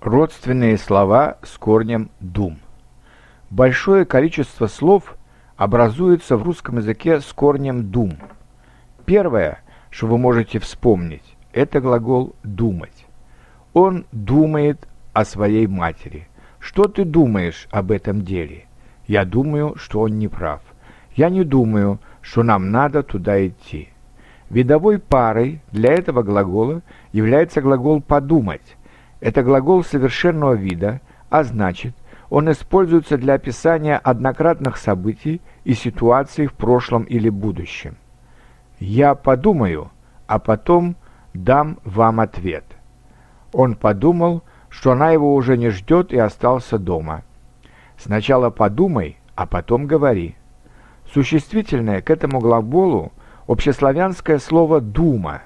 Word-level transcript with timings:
Родственные 0.00 0.78
слова 0.78 1.36
с 1.42 1.58
корнем 1.58 2.10
«дум». 2.20 2.56
Большое 3.50 4.06
количество 4.06 4.66
слов 4.66 5.18
образуется 5.58 6.38
в 6.38 6.42
русском 6.42 6.78
языке 6.78 7.20
с 7.20 7.26
корнем 7.34 7.90
«дум». 7.90 8.16
Первое, 9.04 9.60
что 9.90 10.06
вы 10.06 10.16
можете 10.16 10.58
вспомнить, 10.58 11.36
это 11.52 11.82
глагол 11.82 12.34
«думать». 12.42 13.04
Он 13.74 14.06
думает 14.10 14.88
о 15.12 15.26
своей 15.26 15.66
матери. 15.66 16.28
Что 16.60 16.88
ты 16.88 17.04
думаешь 17.04 17.68
об 17.70 17.90
этом 17.90 18.22
деле? 18.22 18.64
Я 19.06 19.26
думаю, 19.26 19.76
что 19.76 20.00
он 20.00 20.18
не 20.18 20.28
прав. 20.28 20.62
Я 21.14 21.28
не 21.28 21.44
думаю, 21.44 21.98
что 22.22 22.42
нам 22.42 22.70
надо 22.70 23.02
туда 23.02 23.46
идти. 23.46 23.90
Видовой 24.48 24.98
парой 24.98 25.60
для 25.72 25.92
этого 25.92 26.22
глагола 26.22 26.80
является 27.12 27.60
глагол 27.60 28.00
«подумать», 28.00 28.78
это 29.20 29.42
глагол 29.42 29.84
совершенного 29.84 30.54
вида, 30.54 31.00
а 31.28 31.44
значит, 31.44 31.94
он 32.30 32.50
используется 32.50 33.18
для 33.18 33.34
описания 33.34 33.96
однократных 33.96 34.76
событий 34.76 35.40
и 35.64 35.74
ситуаций 35.74 36.46
в 36.46 36.54
прошлом 36.54 37.02
или 37.02 37.28
будущем. 37.28 37.96
«Я 38.78 39.14
подумаю, 39.14 39.90
а 40.26 40.38
потом 40.38 40.96
дам 41.34 41.78
вам 41.84 42.20
ответ». 42.20 42.64
Он 43.52 43.74
подумал, 43.74 44.42
что 44.68 44.92
она 44.92 45.10
его 45.10 45.34
уже 45.34 45.58
не 45.58 45.70
ждет 45.70 46.12
и 46.12 46.18
остался 46.18 46.78
дома. 46.78 47.22
Сначала 47.98 48.50
подумай, 48.50 49.18
а 49.34 49.46
потом 49.46 49.86
говори. 49.86 50.36
Существительное 51.12 52.00
к 52.00 52.10
этому 52.10 52.38
глаголу 52.38 53.12
общеславянское 53.48 54.38
слово 54.38 54.80
«дума». 54.80 55.42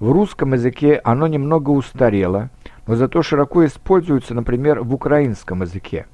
В 0.00 0.10
русском 0.10 0.52
языке 0.52 1.00
оно 1.04 1.26
немного 1.26 1.70
устарело, 1.70 2.50
но 2.86 2.94
зато 2.94 3.22
широко 3.22 3.64
используется, 3.64 4.34
например, 4.34 4.82
в 4.82 4.94
украинском 4.94 5.62
языке. 5.62 6.06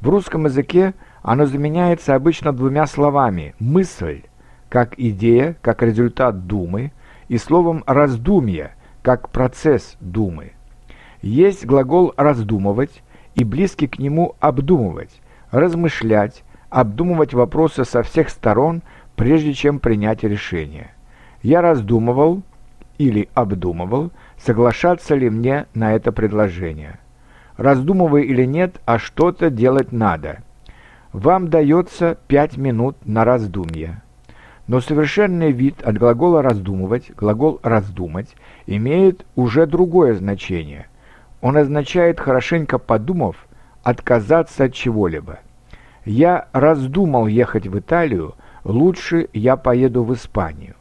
В 0.00 0.08
русском 0.08 0.44
языке 0.44 0.94
оно 1.22 1.46
заменяется 1.46 2.14
обычно 2.14 2.52
двумя 2.52 2.86
словами 2.86 3.54
«мысль» 3.58 4.22
как 4.68 4.98
идея, 4.98 5.56
как 5.62 5.82
результат 5.82 6.46
думы, 6.46 6.92
и 7.28 7.38
словом 7.38 7.82
«раздумье» 7.86 8.72
как 9.02 9.30
процесс 9.30 9.96
думы. 10.00 10.52
Есть 11.20 11.66
глагол 11.66 12.14
«раздумывать» 12.16 13.02
и 13.34 13.44
близкий 13.44 13.88
к 13.88 13.98
нему 13.98 14.36
«обдумывать», 14.40 15.20
«размышлять», 15.50 16.44
обдумывать 16.70 17.34
вопросы 17.34 17.84
со 17.84 18.02
всех 18.02 18.28
сторон, 18.28 18.82
прежде 19.16 19.54
чем 19.54 19.80
принять 19.80 20.22
решение. 20.22 20.92
Я 21.42 21.62
раздумывал 21.62 22.42
или 22.98 23.28
обдумывал– 23.34 24.10
соглашаться 24.38 25.14
ли 25.14 25.28
мне 25.28 25.66
на 25.74 25.94
это 25.94 26.12
предложение. 26.12 26.98
Раздумывая 27.56 28.22
или 28.22 28.44
нет, 28.44 28.80
а 28.86 28.98
что-то 28.98 29.50
делать 29.50 29.92
надо. 29.92 30.42
Вам 31.12 31.48
дается 31.48 32.16
пять 32.28 32.56
минут 32.56 32.96
на 33.04 33.24
раздумье. 33.24 34.02
Но 34.68 34.80
совершенный 34.80 35.50
вид 35.50 35.82
от 35.82 35.96
глагола 35.96 36.42
«раздумывать», 36.42 37.10
глагол 37.16 37.58
«раздумать» 37.62 38.36
имеет 38.66 39.24
уже 39.34 39.66
другое 39.66 40.14
значение. 40.14 40.88
Он 41.40 41.56
означает, 41.56 42.20
хорошенько 42.20 42.78
подумав, 42.78 43.48
отказаться 43.82 44.64
от 44.64 44.74
чего-либо. 44.74 45.40
Я 46.04 46.48
раздумал 46.52 47.26
ехать 47.26 47.66
в 47.66 47.78
Италию, 47.78 48.34
лучше 48.64 49.28
я 49.32 49.56
поеду 49.56 50.04
в 50.04 50.12
Испанию. 50.12 50.74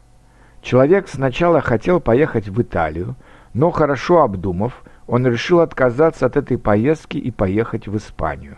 Человек 0.68 1.08
сначала 1.08 1.62
хотел 1.62 2.02
поехать 2.02 2.50
в 2.50 2.62
Италию, 2.62 3.16
но 3.54 3.72
хорошо 3.72 4.22
обдумав, 4.22 4.84
он 5.08 5.26
решил 5.26 5.62
отказаться 5.62 6.26
от 6.26 6.36
этой 6.36 6.58
поездки 6.58 7.16
и 7.18 7.32
поехать 7.32 7.88
в 7.88 7.96
Испанию. 7.96 8.58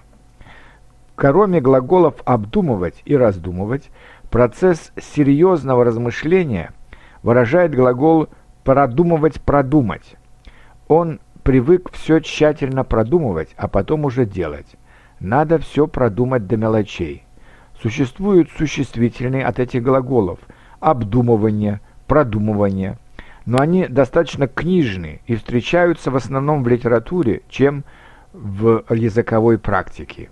Кроме 1.16 1.62
глаголов 1.62 2.16
«обдумывать» 2.26 3.04
и 3.06 3.16
«раздумывать», 3.16 3.92
процесс 4.32 4.92
серьезного 5.00 5.86
размышления 5.86 6.72
выражает 7.22 7.76
глагол 7.76 8.28
«продумывать-продумать». 8.64 10.16
Он 10.88 11.20
привык 11.44 11.92
все 11.92 12.22
тщательно 12.22 12.84
продумывать, 12.84 13.54
а 13.56 13.68
потом 13.68 14.06
уже 14.06 14.26
делать. 14.26 14.78
Надо 15.20 15.60
все 15.60 15.86
продумать 15.86 16.48
до 16.48 16.58
мелочей. 16.58 17.24
Существуют 17.80 18.50
существительные 18.58 19.46
от 19.46 19.60
этих 19.60 19.84
глаголов 19.84 20.40
«обдумывание», 20.80 21.82
«продумывание», 22.10 22.98
но 23.46 23.60
они 23.60 23.88
достаточно 23.88 24.48
книжные 24.48 25.22
и 25.26 25.36
встречаются 25.36 26.12
в 26.12 26.18
основном 26.18 26.64
в 26.64 26.68
литературе, 26.68 27.44
чем 27.48 27.86
в 28.34 28.84
языковой 28.94 29.58
практике. 29.58 30.30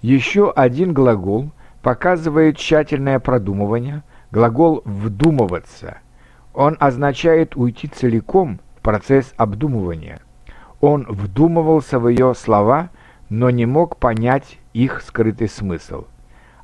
Еще 0.00 0.50
один 0.50 0.94
глагол 0.94 1.52
показывает 1.82 2.56
тщательное 2.56 3.18
продумывание, 3.20 4.02
глагол 4.30 4.82
«вдумываться». 4.84 5.98
Он 6.54 6.76
означает 6.80 7.56
уйти 7.56 7.88
целиком 7.88 8.60
в 8.76 8.80
процесс 8.80 9.32
обдумывания. 9.36 10.20
Он 10.80 11.06
вдумывался 11.08 11.98
в 11.98 12.08
ее 12.08 12.34
слова, 12.34 12.90
но 13.28 13.50
не 13.50 13.66
мог 13.66 13.98
понять 13.98 14.58
их 14.72 15.00
скрытый 15.00 15.48
смысл. 15.48 16.06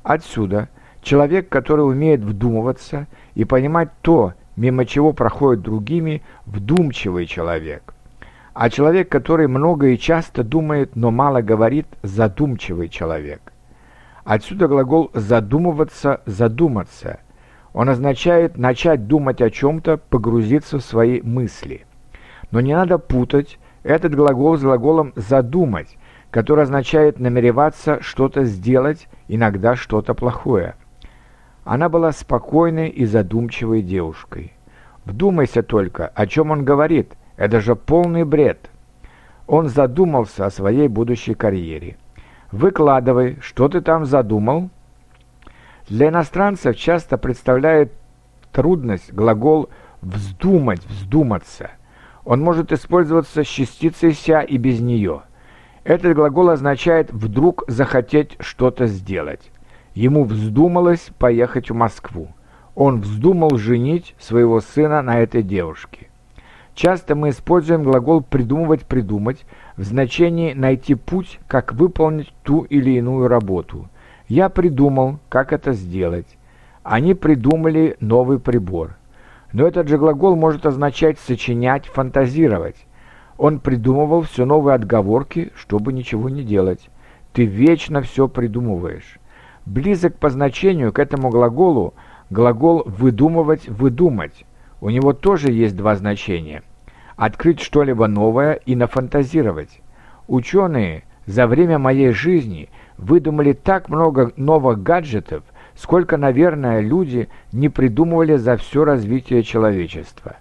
Отсюда 0.03 0.69
человек, 1.01 1.49
который 1.49 1.81
умеет 1.81 2.21
вдумываться 2.21 3.07
и 3.35 3.45
понимать 3.45 3.89
то, 4.01 4.33
мимо 4.55 4.85
чего 4.85 5.13
проходит 5.13 5.63
другими 5.63 6.21
вдумчивый 6.45 7.25
человек. 7.25 7.93
А 8.53 8.69
человек, 8.69 9.09
который 9.09 9.47
много 9.47 9.87
и 9.87 9.97
часто 9.97 10.43
думает, 10.43 10.95
но 10.95 11.11
мало 11.11 11.41
говорит, 11.41 11.87
задумчивый 12.03 12.89
человек. 12.89 13.53
Отсюда 14.25 14.67
глагол 14.67 15.11
«задумываться», 15.13 16.21
«задуматься». 16.25 17.19
Он 17.73 17.87
означает 17.87 18.57
начать 18.57 19.07
думать 19.07 19.41
о 19.41 19.49
чем-то, 19.49 19.97
погрузиться 19.97 20.79
в 20.79 20.83
свои 20.83 21.21
мысли. 21.21 21.85
Но 22.51 22.59
не 22.61 22.75
надо 22.75 22.97
путать 22.97 23.59
этот 23.83 24.13
глагол 24.15 24.57
с 24.57 24.61
глаголом 24.61 25.13
«задумать», 25.15 25.97
который 26.31 26.63
означает 26.63 27.19
намереваться 27.19 27.99
что-то 28.01 28.43
сделать, 28.43 29.07
иногда 29.27 29.75
что-то 29.75 30.13
плохое. 30.13 30.75
Она 31.69 31.87
была 31.87 32.11
спокойной 32.11 32.89
и 32.89 33.05
задумчивой 33.05 33.83
девушкой. 33.83 34.53
Вдумайся 35.05 35.61
только, 35.61 36.07
о 36.07 36.25
чем 36.25 36.49
он 36.49 36.65
говорит. 36.65 37.13
Это 37.37 37.61
же 37.61 37.75
полный 37.75 38.23
бред. 38.23 38.71
Он 39.45 39.69
задумался 39.69 40.47
о 40.47 40.49
своей 40.49 40.87
будущей 40.87 41.35
карьере. 41.35 41.97
Выкладывай, 42.51 43.37
что 43.39 43.69
ты 43.69 43.81
там 43.81 44.05
задумал? 44.05 44.71
Для 45.87 46.09
иностранцев 46.09 46.75
часто 46.75 47.19
представляет 47.19 47.93
трудность 48.51 49.13
глагол 49.13 49.69
«вздумать», 50.01 50.83
«вздуматься». 50.87 51.69
Он 52.25 52.41
может 52.41 52.71
использоваться 52.71 53.43
с 53.43 53.47
частицей 53.47 54.13
«ся» 54.13 54.41
и 54.41 54.57
без 54.57 54.79
нее. 54.79 55.21
Этот 55.83 56.15
глагол 56.15 56.49
означает 56.49 57.11
«вдруг 57.11 57.63
захотеть 57.67 58.37
что-то 58.39 58.87
сделать». 58.87 59.51
Ему 59.99 60.23
вздумалось 60.23 61.09
поехать 61.19 61.69
в 61.69 61.73
Москву. 61.73 62.29
Он 62.73 63.01
вздумал 63.01 63.57
женить 63.57 64.15
своего 64.17 64.61
сына 64.61 65.01
на 65.01 65.19
этой 65.19 65.43
девушке. 65.43 66.07
Часто 66.73 67.15
мы 67.15 67.31
используем 67.31 67.83
глагол 67.83 68.21
«придумывать-придумать» 68.21 69.45
в 69.75 69.83
значении 69.83 70.53
«найти 70.53 70.95
путь, 70.95 71.41
как 71.49 71.73
выполнить 71.73 72.33
ту 72.43 72.61
или 72.61 72.91
иную 72.91 73.27
работу». 73.27 73.89
Я 74.29 74.47
придумал, 74.47 75.19
как 75.27 75.51
это 75.51 75.73
сделать. 75.73 76.37
Они 76.81 77.13
придумали 77.13 77.97
новый 77.99 78.39
прибор. 78.39 78.95
Но 79.51 79.67
этот 79.67 79.89
же 79.89 79.97
глагол 79.97 80.37
может 80.37 80.65
означать 80.65 81.19
сочинять, 81.19 81.87
фантазировать. 81.87 82.77
Он 83.37 83.59
придумывал 83.59 84.21
все 84.21 84.45
новые 84.45 84.75
отговорки, 84.75 85.51
чтобы 85.55 85.91
ничего 85.91 86.29
не 86.29 86.43
делать. 86.43 86.89
Ты 87.33 87.43
вечно 87.43 88.01
все 88.01 88.29
придумываешь 88.29 89.18
близок 89.65 90.17
по 90.17 90.29
значению 90.29 90.91
к 90.93 90.99
этому 90.99 91.29
глаголу 91.29 91.93
глагол 92.29 92.83
«выдумывать», 92.85 93.67
«выдумать». 93.67 94.45
У 94.81 94.89
него 94.89 95.13
тоже 95.13 95.51
есть 95.51 95.75
два 95.75 95.95
значения. 95.95 96.63
Открыть 97.15 97.59
что-либо 97.59 98.07
новое 98.07 98.53
и 98.53 98.75
нафантазировать. 98.75 99.81
Ученые 100.27 101.03
за 101.25 101.47
время 101.47 101.77
моей 101.77 102.11
жизни 102.11 102.69
выдумали 102.97 103.53
так 103.53 103.89
много 103.89 104.31
новых 104.37 104.81
гаджетов, 104.81 105.43
сколько, 105.75 106.17
наверное, 106.17 106.79
люди 106.79 107.29
не 107.51 107.69
придумывали 107.69 108.35
за 108.35 108.57
все 108.57 108.85
развитие 108.85 109.43
человечества. 109.43 110.37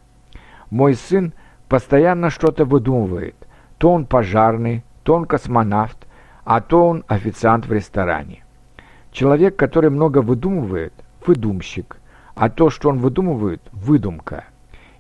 Мой 0.70 0.94
сын 0.94 1.32
постоянно 1.68 2.30
что-то 2.30 2.64
выдумывает. 2.64 3.36
То 3.78 3.92
он 3.92 4.06
пожарный, 4.06 4.84
то 5.02 5.14
он 5.14 5.24
космонавт, 5.24 6.06
а 6.44 6.60
то 6.60 6.88
он 6.88 7.04
официант 7.08 7.66
в 7.66 7.72
ресторане. 7.72 8.44
Человек, 9.12 9.56
который 9.56 9.90
много 9.90 10.22
выдумывает, 10.22 10.92
выдумщик, 11.26 11.98
а 12.34 12.48
то, 12.50 12.70
что 12.70 12.88
он 12.88 12.98
выдумывает, 12.98 13.62
выдумка. 13.72 14.44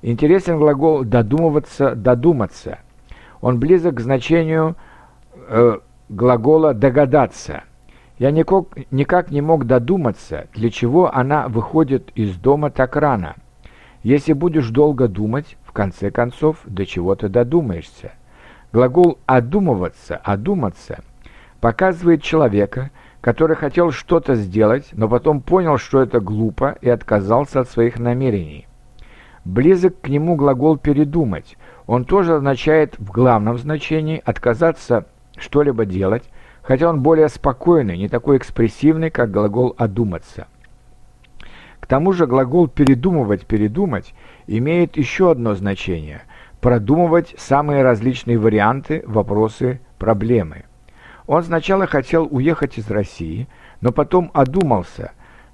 Интересен 0.02 0.58
глагол 0.58 1.04
«додумываться», 1.04 1.94
«додуматься». 1.94 2.78
Он 3.40 3.58
близок 3.58 3.96
к 3.96 4.00
значению 4.00 4.76
э, 5.48 5.78
глагола 6.08 6.74
«догадаться». 6.74 7.64
Я 8.18 8.32
никак, 8.32 8.66
никак 8.90 9.30
не 9.30 9.40
мог 9.40 9.64
додуматься, 9.64 10.48
для 10.52 10.70
чего 10.70 11.14
она 11.14 11.46
выходит 11.46 12.10
из 12.16 12.36
дома 12.36 12.70
так 12.70 12.96
рано. 12.96 13.36
Если 14.02 14.32
будешь 14.32 14.70
долго 14.70 15.06
думать, 15.06 15.56
в 15.62 15.72
конце 15.72 16.10
концов, 16.10 16.58
до 16.64 16.84
чего 16.84 17.14
ты 17.14 17.28
додумаешься. 17.28 18.12
Глагол 18.72 19.18
«одумываться», 19.26 20.16
«одуматься» 20.16 21.00
показывает 21.60 22.22
человека, 22.22 22.90
который 23.20 23.56
хотел 23.56 23.90
что-то 23.90 24.34
сделать, 24.34 24.90
но 24.92 25.08
потом 25.08 25.40
понял, 25.40 25.78
что 25.78 26.00
это 26.00 26.20
глупо 26.20 26.76
и 26.80 26.88
отказался 26.88 27.60
от 27.60 27.70
своих 27.70 27.98
намерений. 27.98 28.66
Близок 29.44 30.00
к 30.00 30.08
нему 30.08 30.36
глагол 30.36 30.76
«передумать». 30.76 31.56
Он 31.86 32.04
тоже 32.04 32.34
означает 32.34 32.98
в 32.98 33.10
главном 33.10 33.56
значении 33.56 34.20
отказаться 34.24 35.06
что-либо 35.38 35.86
делать, 35.86 36.24
хотя 36.62 36.88
он 36.88 37.00
более 37.00 37.28
спокойный, 37.28 37.96
не 37.96 38.08
такой 38.08 38.36
экспрессивный, 38.36 39.10
как 39.10 39.30
глагол 39.30 39.74
«одуматься». 39.78 40.46
К 41.80 41.86
тому 41.86 42.12
же 42.12 42.26
глагол 42.26 42.68
«передумывать», 42.68 43.46
«передумать» 43.46 44.14
имеет 44.46 44.96
еще 44.96 45.30
одно 45.30 45.54
значение– 45.54 46.22
продумывать 46.60 47.34
самые 47.38 47.82
различные 47.82 48.36
варианты, 48.36 49.02
вопросы, 49.06 49.80
проблемы. 49.98 50.64
Он 51.28 51.44
сначала 51.44 51.86
хотел 51.86 52.26
уехать 52.30 52.78
из 52.78 52.90
России, 52.90 53.48
но 53.82 53.92
потом 53.92 54.30
одумался, 54.32 55.12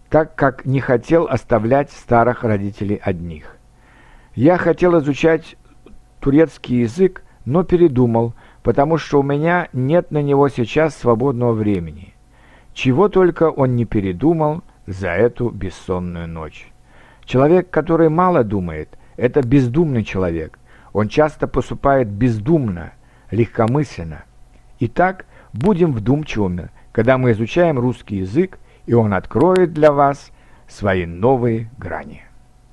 так 0.09 0.37
как 0.37 0.65
не 0.65 0.79
хотел 0.79 1.27
оставлять 1.27 1.91
старых 1.91 2.45
родителей 2.45 3.01
одних. 3.03 3.57
Я 4.37 4.57
хотел 4.57 4.97
изучать 5.01 5.57
турецкий 6.21 6.83
язык, 6.83 7.25
но 7.45 7.65
передумал, 7.65 8.35
потому 8.63 8.99
что 8.99 9.19
у 9.19 9.25
меня 9.25 9.69
нет 9.73 10.13
на 10.13 10.23
него 10.23 10.49
сейчас 10.49 10.95
свободного 10.95 11.53
времени. 11.53 12.15
Чего 12.73 13.09
только 13.09 13.51
он 13.51 13.75
не 13.75 13.85
передумал 13.85 14.63
за 14.87 15.09
эту 15.09 15.51
бессонную 15.51 16.29
ночь. 16.29 16.69
Человек, 17.25 17.69
который 17.71 18.11
мало 18.11 18.45
думает, 18.45 18.97
это 19.17 19.43
бездумный 19.43 20.05
человек. 20.05 20.57
Он 20.93 21.09
часто 21.09 21.49
поступает 21.49 22.09
бездумно, 22.09 22.93
легкомысленно. 23.33 24.25
Итак, 24.79 25.27
будем 25.55 25.93
вдумчивыми, 25.93 26.71
когда 26.93 27.17
мы 27.17 27.33
изучаем 27.33 27.79
русский 27.79 28.17
язык, 28.17 28.59
и 28.87 28.93
он 28.93 29.15
откроет 29.15 29.73
для 29.73 29.93
вас 29.93 30.31
свои 30.69 31.07
новые 31.07 31.71
грани. 31.79 32.25